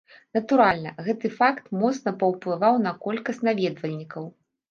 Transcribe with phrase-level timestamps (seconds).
[0.35, 4.23] Натуральна, гэты факт моцна паўплываў на колькасць наведвальнікаў.